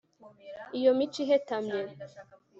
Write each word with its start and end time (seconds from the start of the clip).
iyo 0.77 0.91
mico 0.97 1.17
ihetamye 1.25 1.79